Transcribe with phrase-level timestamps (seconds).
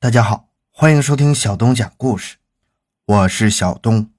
[0.00, 2.36] 大家好，欢迎收听小东讲故事，
[3.04, 4.12] 我是小东。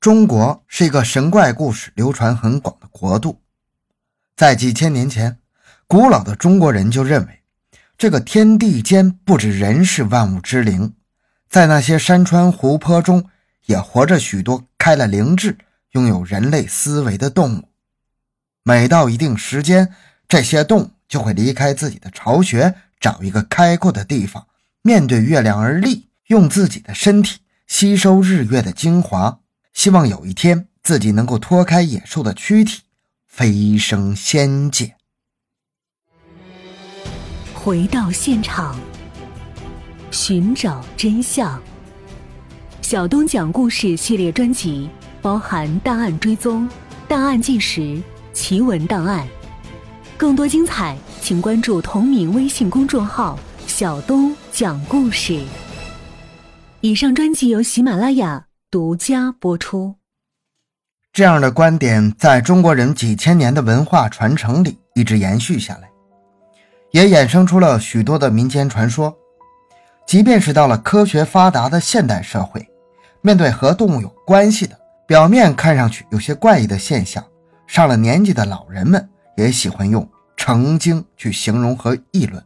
[0.00, 3.42] 中国是一个神怪故事流传很广的国度，
[4.34, 5.36] 在几千年前，
[5.86, 7.42] 古老的中国人就认为，
[7.98, 10.94] 这个天地间不止人是万物之灵，
[11.50, 13.28] 在那些山川湖泊中
[13.66, 15.58] 也活着许多开了灵智、
[15.90, 17.68] 拥有人类思维的动物。
[18.62, 19.92] 每到一定时间，
[20.26, 22.74] 这些动物就会离开自己的巢穴。
[23.00, 24.46] 找一个开阔的地方，
[24.82, 29.40] 面对月亮而立，用自己的身体吸收日月的精华，
[29.72, 32.82] 希望有一天自己能够脱开野兽的躯体，
[33.26, 34.96] 飞升仙界。
[37.52, 38.78] 回到现场，
[40.10, 41.60] 寻找真相。
[42.80, 44.88] 小东讲故事系列专辑
[45.20, 46.68] 包含档案追踪、
[47.08, 48.00] 档案纪实、
[48.32, 49.26] 奇闻档案，
[50.16, 50.96] 更多精彩。
[51.20, 55.42] 请关注同名微信公众号“小东讲故事”。
[56.82, 59.96] 以上专辑由喜马拉雅独家播出。
[61.12, 65.88] 这样的观点在中国人几千年的文化传承里一直延续下来，
[66.92, 69.16] 也衍生出了许多的民间传说。
[70.06, 72.64] 即便是到了科学发达的现代社会，
[73.20, 74.78] 面对和动物有关系的、
[75.08, 77.24] 表面看上去有些怪异的现象，
[77.66, 80.08] 上了年纪的老人们也喜欢用。
[80.38, 82.44] 成精去形容和议论，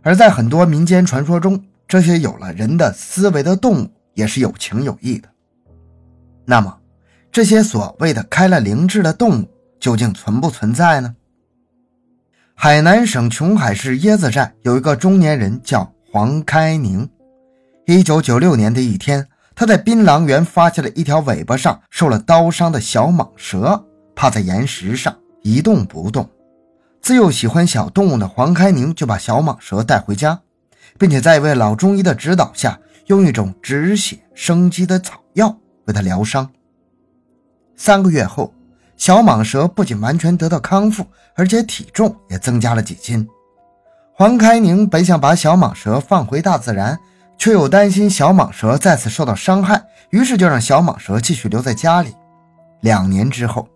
[0.00, 5.28] 而在很多民间传说中，这些有了人的思维的动物也是有情有义的。
[6.46, 6.78] 那么，
[7.32, 11.14] 这些所谓的开了灵智的动物究竟存不存在呢？
[12.54, 17.06] 海南省琼海市椰子寨有一个中年人叫黄开宁。
[17.86, 26.28] 一九九六年的一天，他在槟榔园发现了一条尾巴上受了刀伤的小蟒蛇，趴在岩石上一动不动。
[27.00, 30.40] 自幼喜欢小动物的黄开宁就把小蟒蛇带回家，
[30.98, 36.48] 并且在一位老中医的指导下，用一种止血生肌的草药为它疗伤。
[37.76, 38.54] 三个月后，
[38.96, 41.04] 小蟒蛇不仅完全得到康复，
[41.34, 43.28] 而且体重也增加了几斤。
[44.14, 46.96] 黄开宁本想把小蟒蛇放回大自然，
[47.36, 52.14] 却又担心小蟒蛇再次受到伤害，于是就让小蟒蛇继续留在家里。
[52.82, 53.66] 两年之后。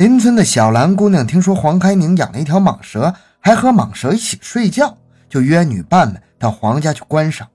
[0.00, 4.96] 邻村的小兰姑娘听说黄开宁养了一条蟒蛇，还和蟒蛇一起睡觉，
[5.28, 7.46] 就约女伴们到黄家去观赏。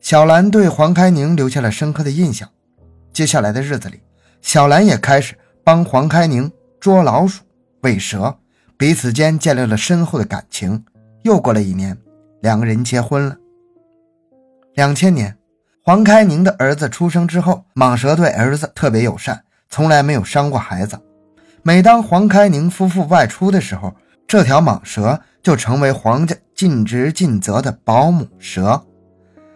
[0.00, 2.48] 小兰对黄开宁留下了深刻的印象。
[3.12, 4.00] 接下来的日子里，
[4.42, 6.50] 小兰也开始帮黄开宁
[6.80, 7.44] 捉老鼠、
[7.82, 8.36] 喂蛇，
[8.76, 10.84] 彼此间建立了深厚的感情。
[11.22, 11.96] 又过了一年，
[12.40, 13.36] 两个人结婚了。
[14.74, 15.38] 两千年，
[15.84, 20.98] 黄开宁的儿子出生之后，蟒蛇对儿子特别友善，从来没有伤过孩子。
[21.66, 23.94] 每当黄开宁夫妇外出的时候，
[24.26, 28.84] 这条蟒蛇就成为黄家尽职尽责的保姆蛇。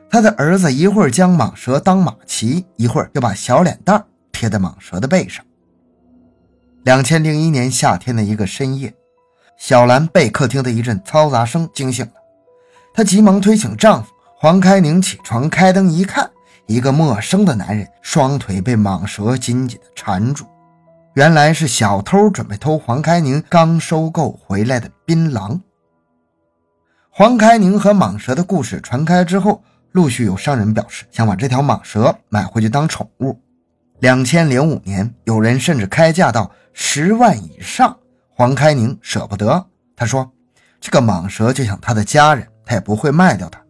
[0.08, 4.02] 他的儿子一会儿将蟒蛇当马骑，一会儿又把小脸蛋
[4.32, 5.44] 贴在蟒蛇的背上。
[6.84, 8.94] 两千零一年夏天的一个深夜，
[9.58, 12.12] 小兰被客厅的一阵嘈杂声惊醒了，
[12.94, 16.30] 她急忙推醒丈夫黄开宁起床，开灯一看，
[16.66, 20.46] 一个陌生的男人双腿被蟒蛇紧紧地缠住。
[21.18, 25.60] 原来是小偷准备偷黄开宁刚收购回来的槟榔。
[27.10, 33.36] 黄开宁和蟒蛇的故事传开之后，陆续有商人表示想把这条蟒蛇买回去当宠物。
[33.98, 37.98] 两千零五年，有人甚至开价到十万以上。
[38.30, 40.30] 黄开宁舍不得，他说
[40.80, 43.60] ：“这个蟒蛇就像他的家人，他也不会卖掉它。”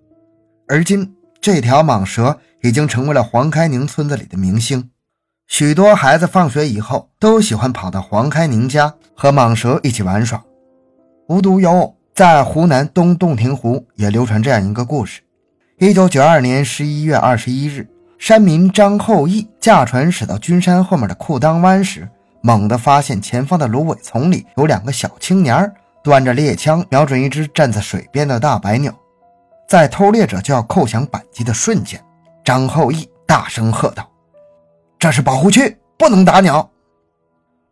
[0.68, 4.90] 而今，这条蟒蛇已经成为了黄开宁村子里的明星。
[5.48, 10.40] 许多孩子放学以后都喜欢跑到黄开宁家和蟒蛇一起玩耍。
[11.26, 15.22] 无独有偶，在湖南东洞庭湖也流传这样一个故事：
[15.78, 17.88] 一九九二年十一月二十一日，
[18.18, 22.06] 山民张后义驾船驶到君山后面的裤裆湾时，
[22.42, 25.72] 猛地发现前方的芦苇丛里有两个小青年
[26.04, 28.94] 端着猎枪瞄准一只站在水边的大白鸟。
[29.66, 31.98] 在偷猎者就要扣响扳机的瞬间，
[32.44, 34.06] 张后义大声喝道。
[34.98, 36.68] 这是保护区，不能打鸟。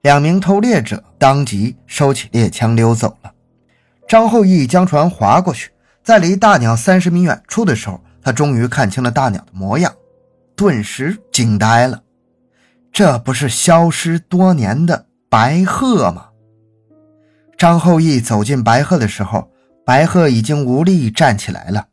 [0.02, 3.32] 两名偷猎者当即收起猎枪溜走了。
[4.06, 5.73] 张后义将船划过去，
[6.05, 9.93] 在离大鸟三十米远处的时候，他终于看清了大鸟的模样，
[10.55, 12.00] 顿时惊呆了。
[12.93, 16.29] 这不是消失多年的白鹤吗？
[17.58, 19.50] 张后义走近白鹤的时候，
[19.84, 21.88] 白鹤已经无力站起来了。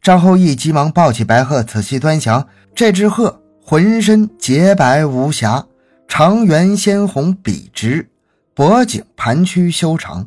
[0.00, 3.41] 张后义急忙抱起白鹤，仔细端详这只鹤。
[3.64, 5.64] 浑身洁白无瑕，
[6.08, 8.10] 长圆鲜红笔直，
[8.54, 10.26] 脖颈盘曲修长，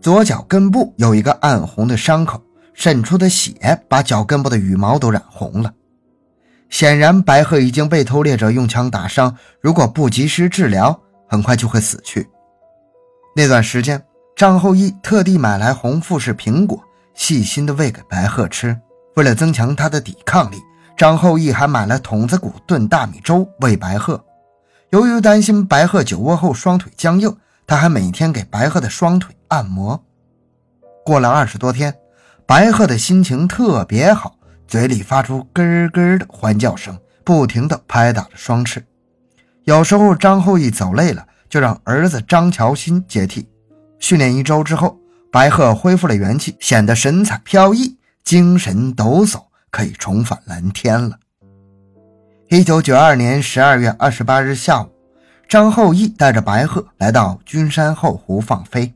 [0.00, 2.40] 左脚根部有一个暗红的伤口，
[2.74, 5.74] 渗出的血把脚跟部的羽毛都染红了。
[6.70, 10.98] 显然，白鹤已经被偷猎者用枪打伤，如果不及时治疗，
[11.28, 12.28] 很快就会死去。
[13.34, 14.00] 那段时间，
[14.36, 16.80] 张后义特地买来红富士苹果，
[17.14, 18.78] 细心地喂给白鹤吃。
[19.16, 20.56] 为了增强它的抵抗力，
[20.96, 24.24] 张后义还买了筒子骨炖大米粥喂白鹤。
[24.90, 30.02] 由于担心白鹤久卧后双腿僵硬，他还每天给白鹤的双腿按摩。
[31.04, 31.94] 过了二十多天，
[32.46, 34.36] 白鹤的心情特别好。
[34.66, 35.62] 嘴里发出咯
[35.92, 38.84] 咯的欢叫声，不停地拍打着双翅。
[39.64, 43.48] 有时候张后义走累了，就让儿子张乔新接替。
[44.00, 44.98] 训练一周之后，
[45.30, 49.45] 白鹤恢复了元气，显得神采飘逸，精神抖擞，
[49.76, 51.18] 可以重返蓝天了。
[52.48, 54.88] 一九九二年十二月二十八日下午，
[55.46, 58.94] 张后义带着白鹤来到君山后湖放飞。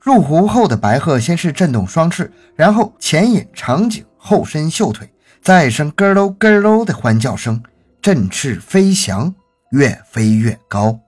[0.00, 4.02] 入湖后的白鹤先是震动双翅，然后前引长颈。
[4.16, 5.12] 后伸秀腿，
[5.42, 7.62] 再一声咯喽咯喽的欢叫声，
[8.00, 9.34] 振翅飞翔，
[9.72, 10.98] 越飞越高。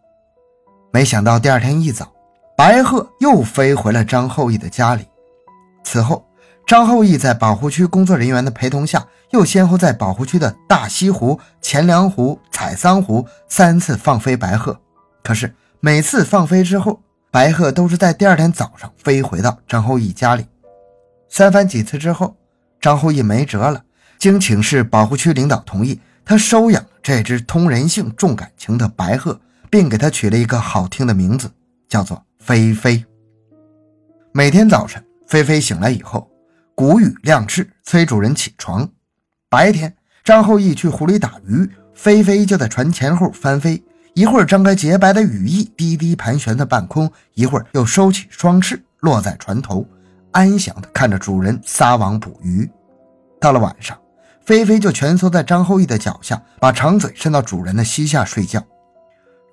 [0.92, 2.12] 没想到第二天一早，
[2.54, 5.06] 白鹤又飞回了张后义的家里。
[5.84, 6.26] 此后，
[6.66, 14.78] 张后义在保护区工作人员的陪同下，又先后在保护区的大西湖、钱粮湖、采桑湖三次放飞白鹤。
[15.22, 20.46] 可是每次放飞之后，白鹤都是在第二天早上飞回到张后义家里。
[21.28, 22.36] 三番几次之后。
[22.80, 23.82] 张后义没辙了，
[24.18, 29.40] 经请示保护区领导同意，他收养这只通人性、重感情的白鹤，
[29.70, 31.50] 并给它取了一个好听的名字，
[31.88, 33.02] 叫做菲菲。
[34.32, 36.28] 每天早晨，菲菲醒来以后，
[36.74, 38.88] 谷雨亮翅，催主人起床。
[39.48, 39.94] 白天，
[40.24, 43.82] 张后义去湖里打鱼，菲菲就在船前后翻飞，
[44.14, 49.86] 一会儿张开洁白的羽翼，低低盘旋在半空，一会儿又收起双翅，落在船头。
[50.32, 52.68] 安详地看着主人撒网捕鱼，
[53.40, 53.96] 到了晚上，
[54.44, 58.60] 菲菲就蜷缩在张后义的脚下，把长嘴伸到主人的膝下睡觉。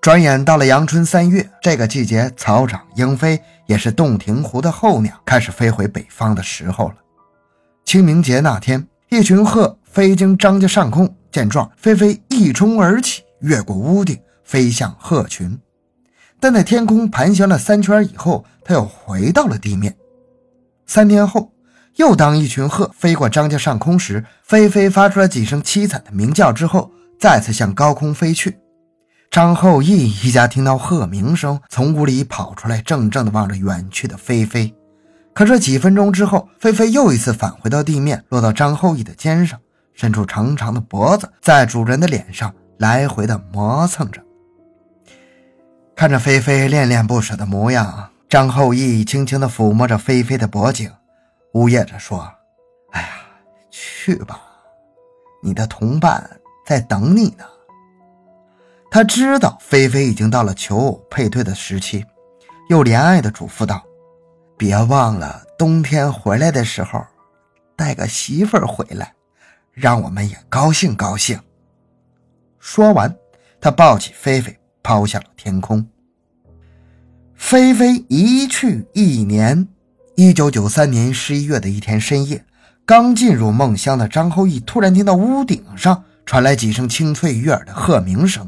[0.02, 6.96] 转眼到了阳春三月，这个季节草长莺飞，也是洞庭湖的候鸟开始飞回北方的时候了。
[7.86, 15.60] 清明节那天，一群鹤飞经张家上空，见状，菲菲一冲而起，越过屋顶，飞向鹤群。
[16.40, 19.96] 但在天空盘旋了三圈以后，它又回到了地面。
[20.88, 21.52] 三天后，
[21.98, 26.90] 又当一群鹤飞过张家上空时，菲菲发出了几声凄惨的鸣叫，之后
[27.20, 28.58] 再次向高空飞去。
[29.30, 34.74] 张后义一家听到鹤鸣声，从屋里跑出来，怔怔地望着远去的菲菲。
[35.34, 39.60] 可这几分钟之后，菲菲又一次返回到地面，落到张后义的肩上，
[39.94, 44.22] 伸出长长的脖子，在主人的脸上来回的磨蹭着。
[45.96, 48.10] 看着菲菲恋恋不舍的模样。
[48.30, 50.90] 张后义轻轻地抚摸着菲菲的脖颈，
[51.54, 52.32] 呜咽着说
[52.92, 53.08] ：“哎呀，
[53.70, 54.40] 去吧，
[55.44, 57.44] 你的同伴在等你呢。”
[58.90, 62.06] 他知道菲菲已经到了求偶配对的时期，
[62.70, 63.84] 又怜爱地嘱咐道
[64.62, 67.04] ：“别忘了冬天回来的时候，
[67.76, 69.12] 带个媳妇儿回来，
[69.74, 71.40] 让我们也高兴高兴。”
[72.62, 73.12] 说完，
[73.60, 75.84] 他抱起菲菲，抛向了天空。
[77.34, 79.68] 菲菲一去一年，
[80.16, 82.46] 一九九三年十一月的一天深夜，
[82.86, 88.48] 刚进入梦乡的张后义突然听到屋顶上传来几声清脆悦耳的鹤鸣声。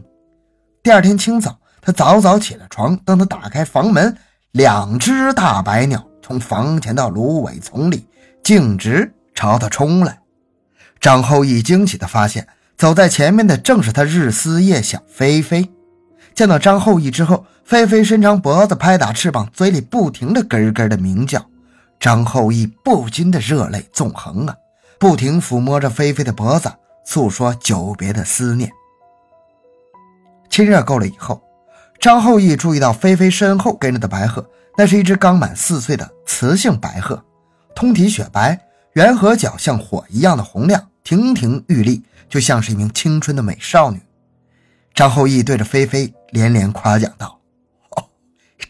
[0.84, 4.16] 第二天清早，他早早起了床，等他打开房门，
[4.54, 8.08] 两只大白鸟从房前的芦苇丛里
[8.44, 10.20] 径直朝他冲来。
[11.02, 15.68] 张后义惊喜地发现，走在前面的正是他日思夜想菲菲。
[16.36, 21.44] 见到张后义之后，菲菲伸长脖子，拍打翅膀，嘴里不停的咯咯的鸣叫。
[22.00, 24.56] 张后义不禁的热泪纵横啊，
[25.00, 26.72] 不停抚摸着菲菲的脖子，
[27.06, 28.72] 诉说久别的思念。
[30.48, 31.42] 亲热够了以后，
[32.04, 34.46] 张后义注意到菲菲身后跟着的白鹤，
[34.78, 37.24] 那是一只刚满四岁的雌性白鹤，
[37.74, 38.60] 通体雪白，
[38.96, 44.02] 圆颌角像火一样的红亮，亭亭玉立，就像是一名青春的美少女。
[44.94, 47.40] 张后义对着菲菲连连夸奖道
[47.96, 48.04] ：“哦，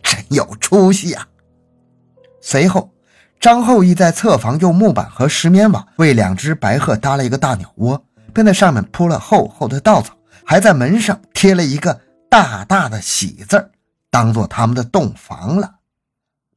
[0.04, 1.28] 真有出息呀！”
[2.40, 2.92] 随后，
[3.40, 10.13] 张后义在侧房用木板和石棉网为两只白鹤搭了一个大鸟窝，并在上面铺了厚厚的稻草，
[10.46, 12.00] 还在门上贴了一个
[12.34, 13.70] 大大的“喜”字
[14.10, 15.75] 当做他们的洞房了。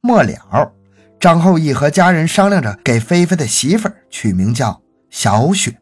[0.01, 0.71] 末了，
[1.19, 4.81] 张后义和家人商量着给菲菲的媳妇儿取名叫
[5.11, 5.79] 小雪。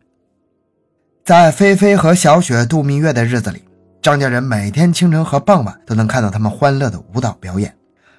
[1.24, 3.64] 在菲菲和小雪度蜜月的日子里。
[4.02, 7.74] 张家人每天清晨和傍晚都能看到他们欢乐的舞蹈表演，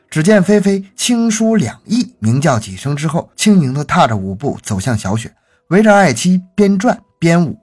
[0.08, 5.30] 只见菲菲轻舒两翼，鸣叫几声之后，轻盈地踏着舞步走向小雪，
[5.68, 7.58] 围着爱妻边转边舞。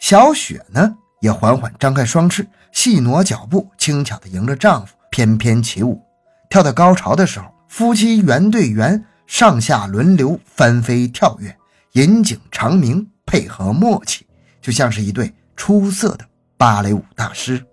[0.00, 6.00] 小雪呢，也缓缓张开双翅，细挪脚步，轻巧地迎着丈夫翩翩起舞。
[6.50, 11.56] 跳到高潮的时候，夫妻圆对圆，上下轮流翻飞跳跃，
[11.92, 14.26] 引颈长鸣，配合默契，
[14.60, 16.24] 就像是一对出色的
[16.56, 17.64] 芭蕾舞大师。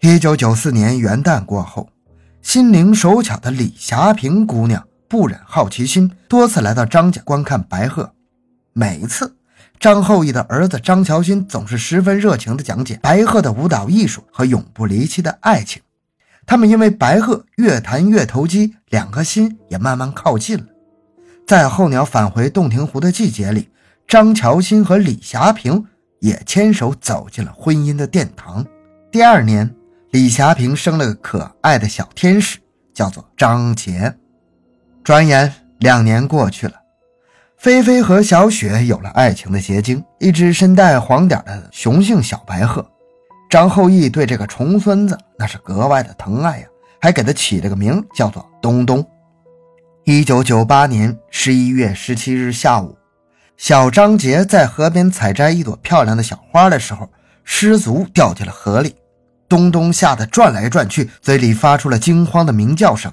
[0.00, 1.88] 一九九四年元旦过后，
[2.40, 8.12] 心灵手巧的李霞萍姑娘不忍好奇心，多次来到张家观看白鹤。
[8.72, 9.36] 每一次，
[9.78, 15.80] 张后羿的儿子张乔新总是十分热情地讲解白鹤的舞蹈艺术和永不离弃的爱情。
[16.46, 20.64] 他们因为白鹤越弹越投机，两颗心也慢慢靠近了。
[21.46, 23.68] 在候鸟返回洞庭湖的季节里，
[24.06, 25.84] 张乔新和李霞萍
[26.20, 28.66] 也牵手走进了婚姻的殿堂。
[29.10, 29.74] 第二年。
[30.10, 32.58] 李霞萍生了个可爱的小天使，
[32.94, 34.16] 叫做张杰。
[35.04, 36.77] 转眼两年过去了，
[37.58, 42.88] 菲菲和小雪有了爱情的结晶，一只身带黄点的雄性小白鹤。
[43.50, 46.66] 张后羿对这个重孙子那是格外的疼爱呀，
[47.00, 49.04] 还给他起了个名叫做东东。
[50.04, 52.96] 一九九八年十一月十七日下午，
[53.56, 57.10] 小张杰在河边采摘一朵漂亮的小花的时候，
[57.42, 58.94] 失足掉进了河里。
[59.48, 63.12] 东东吓得转来转去，嘴里发出了惊慌的鸣叫声。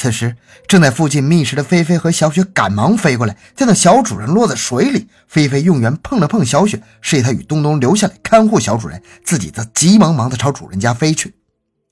[0.00, 0.34] 此时，
[0.66, 11.34] 正在附近觅食的菲菲和小雪赶忙飞过来，见到小主人落在水里，菲菲用圆碰了碰小雪，示意她与东东留下来看护小主人，自己则急忙忙地朝主人家飞去。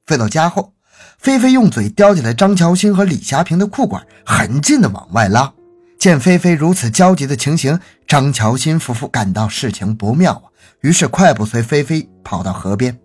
[0.06, 0.72] 飞到家后，
[1.18, 5.52] 菲菲用嘴叼起来张乔欣和李霞萍的裤管，狠劲地往外拉。
[5.98, 10.48] 见菲菲如此焦急的情形，张乔欣夫妇感到事情不妙啊，
[10.80, 12.98] 于是快步随菲菲跑到河边。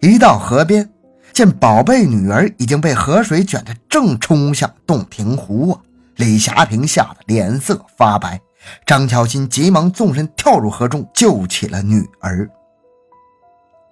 [0.00, 0.88] 一到河边，
[1.40, 5.80] 见宝贝女儿已经被河水卷得正冲向洞庭湖啊！
[6.16, 8.38] 李霞萍吓得脸色发白，
[8.84, 12.46] 张巧心急忙纵身跳入河中救起了女儿。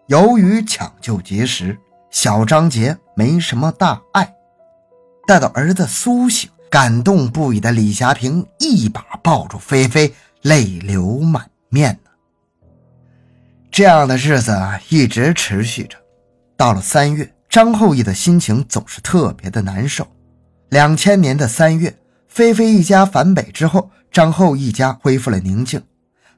[0.08, 1.78] 由于抢救及时，
[2.10, 4.30] 小张杰没什么大碍。
[5.26, 10.12] 待到儿子苏醒，感动不已的李霞萍一把抱住菲菲，
[10.42, 11.98] 泪流满面。
[13.70, 14.54] 这样的日子
[14.90, 15.96] 一直持续着。
[16.58, 20.06] 到了三月，张后羿的心情总是特别的难受。
[20.68, 25.82] 两千年的三月，菲菲一家返北之后，张后一家恢复了宁静。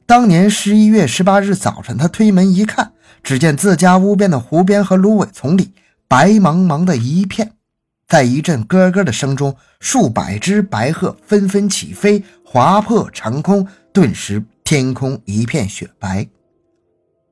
[0.06, 5.72] 当年十一月十八日早晨，他推门一看，只见自家屋边的湖边和芦苇丛里
[6.06, 7.52] 白茫茫的一片，
[8.06, 16.28] 在一阵咯咯的声中，数百只白鹤纷纷起飞，划破长空，顿时天空一片雪白。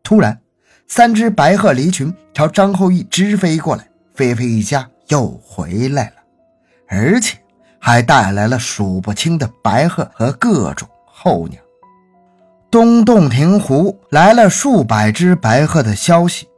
[0.03, 0.41] 突然，
[0.89, 3.87] 三只白鹤离群，朝张后羿直飞过来。
[4.15, 6.15] 菲菲一家又回来了，
[6.89, 7.39] 而且
[7.79, 11.61] 还带来了数不清的白鹤和各种候鸟。
[12.71, 16.49] 东洞庭湖来了数百只白鹤的消息，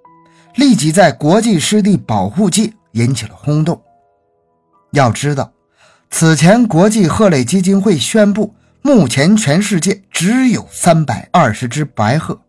[0.54, 3.82] 立即在国际湿地保护界引起了轰动。
[4.92, 5.52] 要知道，
[6.08, 12.40] 此前国际鹤类基金会宣布，目前全世界只有三百二十只白鹤。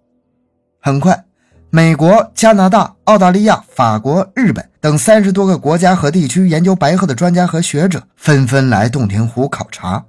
[0.80, 1.26] 很快。
[1.74, 10.04] 美国、加拿大、澳大利亚、法国、日本等三十多个国家和地区研究白鹤的专家和学者纷纷来洞庭湖考察。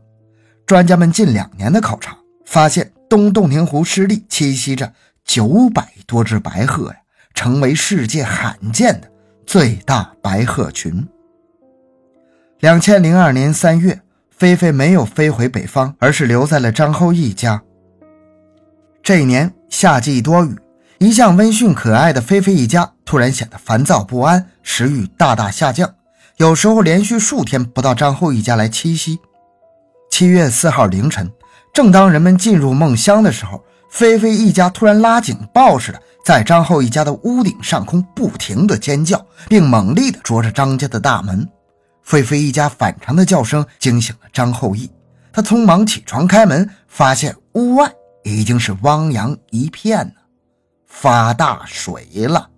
[0.66, 4.92] 专家们近两年的考察发现，东洞庭湖湿地栖息着
[5.24, 6.96] 九百多只白鹤呀，
[7.32, 9.08] 成为世界罕见的
[9.46, 11.06] 最大白鹤群。
[12.58, 14.00] 两千零二年三月，
[14.36, 17.62] 菲菲没有飞回北方，而是留在了张后羿家。
[19.00, 20.56] 这一年夏季多雨。
[21.02, 25.92] 一向温驯可爱的菲菲一家突然显得烦躁不安，食欲大大下降，
[26.36, 29.18] 有时候连续数天不到张后一家来栖息。
[30.12, 31.28] 七月四号凌晨，
[31.74, 41.44] 正当人们进入梦乡的时候，菲菲一家突然拉警报似的，在张后一家的屋顶上空不停地尖叫，并猛力地啄着张家的大门。
[42.04, 44.88] 菲菲一家反常的叫声惊醒了张后羿，
[45.32, 47.90] 他匆忙起床开门，发现屋外
[48.22, 50.12] 已经是汪洋一片呢。
[50.92, 52.50] 发大水了！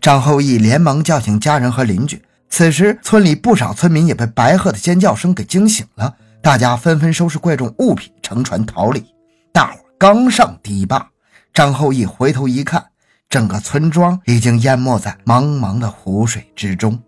[0.00, 2.20] 张后羿连忙叫醒家人和邻居。
[2.48, 9.04] 此时，村里不少村民也被白鹤的尖叫声给惊醒了，大家纷纷收拾贵重物品，乘船逃离。
[9.52, 11.06] 大伙刚上堤坝，
[11.52, 12.84] 张后羿回头一看，
[13.28, 16.98] 整个村庄已经淹没在茫茫的湖水之中。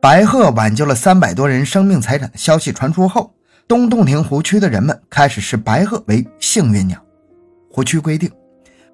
[0.00, 3.34] 白鹤挽救了三百多人生命财产的消息传出后，
[3.66, 7.02] 东洞庭湖区的人们开始视白鹤为幸运鸟。
[7.72, 8.30] 湖区规定。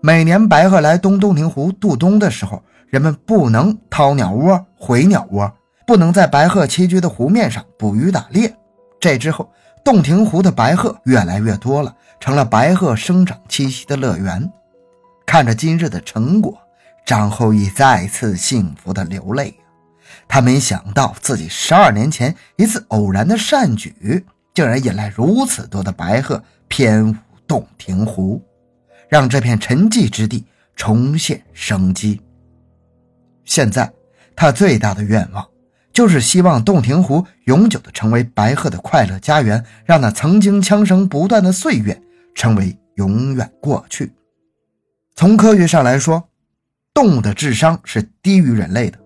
[0.04, 5.52] 每年白鹤来东洞庭湖渡冬的时候，人们不能掏鸟窝、毁鸟窝，
[5.87, 8.52] 不能在白鹤栖居的湖面上捕鱼打猎。
[8.99, 9.49] 这之后，
[9.85, 14.50] 洞庭湖的白鹤越来越多了，成了白鹤生长栖息的乐园。
[15.25, 16.59] 看着今日的成果，
[17.06, 19.54] 张后羿再次幸福的流泪
[20.26, 27.14] 他没想到自己十二年前一次偶然的善举，竟然引来如此多的白鹤翩舞
[27.47, 28.42] 洞庭湖，
[29.12, 30.42] 让这片沉寂之地
[30.75, 32.19] 重现生机。
[33.45, 33.92] 现在，
[34.35, 35.47] 他最大的愿望
[35.92, 42.00] 就是希望洞庭湖永久的成为白鹤的快乐家园，让那曾经枪声不断的岁月
[42.35, 44.11] 成为永远过去。
[45.14, 46.26] 从科学上来说，
[46.95, 48.99] 动物的智商是低于人类的。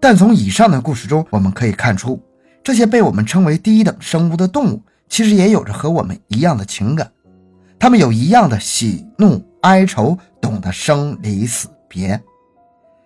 [0.00, 2.20] 但从以上的故事中，我们可以看出，
[2.64, 7.12] 这些被我们称为低等生物的动物，其实也有着和我们一样的情感，
[7.78, 12.20] 他们有一样的喜怒哀愁，懂得生离死别。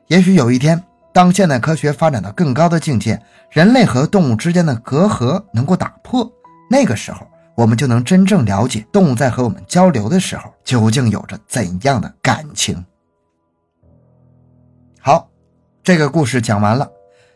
[0.09, 6.31] 也许有一天，当现代科学发展到更高的境界，人类和动物之间的隔阂能够打破，
[6.71, 12.85] 那个时候，我们就能真正了解动物在和我们交流的时候，究竟有着怎样的感情。
[15.01, 15.29] 好。
[15.85, 16.89] 这个故事讲完了，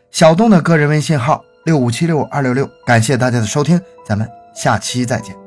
[0.09, 4.25] 小东的个人微信号六五七六二六六，感谢大家的收听，咱们
[4.55, 5.46] 下期再见。